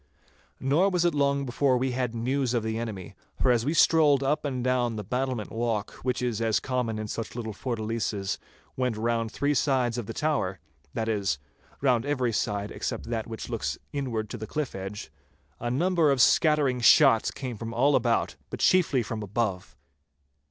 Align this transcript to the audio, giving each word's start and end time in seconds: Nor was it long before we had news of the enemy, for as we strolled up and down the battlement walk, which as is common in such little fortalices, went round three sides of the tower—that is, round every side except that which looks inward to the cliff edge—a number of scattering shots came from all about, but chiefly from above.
Nor 0.59 0.89
was 0.89 1.05
it 1.05 1.13
long 1.13 1.45
before 1.45 1.77
we 1.77 1.91
had 1.91 2.15
news 2.15 2.55
of 2.55 2.63
the 2.63 2.79
enemy, 2.79 3.13
for 3.39 3.51
as 3.51 3.63
we 3.65 3.75
strolled 3.75 4.23
up 4.23 4.45
and 4.45 4.63
down 4.63 4.95
the 4.95 5.03
battlement 5.03 5.51
walk, 5.51 5.91
which 6.01 6.23
as 6.23 6.41
is 6.41 6.59
common 6.59 6.97
in 6.97 7.07
such 7.07 7.35
little 7.35 7.53
fortalices, 7.53 8.39
went 8.75 8.97
round 8.97 9.31
three 9.31 9.53
sides 9.53 9.99
of 9.99 10.07
the 10.07 10.13
tower—that 10.15 11.07
is, 11.07 11.37
round 11.81 12.03
every 12.03 12.33
side 12.33 12.71
except 12.71 13.11
that 13.11 13.27
which 13.27 13.47
looks 13.47 13.77
inward 13.93 14.27
to 14.31 14.37
the 14.37 14.47
cliff 14.47 14.73
edge—a 14.73 15.69
number 15.69 16.09
of 16.09 16.19
scattering 16.19 16.79
shots 16.79 17.29
came 17.29 17.55
from 17.55 17.71
all 17.71 17.95
about, 17.95 18.35
but 18.49 18.59
chiefly 18.59 19.03
from 19.03 19.21
above. 19.21 19.75